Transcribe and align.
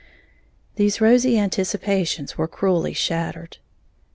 These 0.77 0.99
rosy 0.99 1.37
anticipations 1.37 2.35
were 2.35 2.47
cruelly 2.47 2.93
shattered. 2.93 3.59